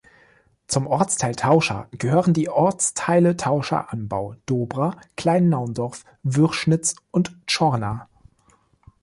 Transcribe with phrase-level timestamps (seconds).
[0.65, 8.07] Zum Ortsteil Tauscha gehören die Ortsteile Tauscha-Anbau, Dobra, Kleinnaundorf, Würschnitz und Zschorna.